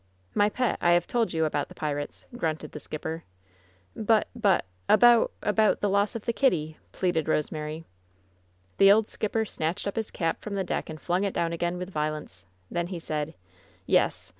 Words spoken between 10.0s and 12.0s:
cap from the deck and flung it down again with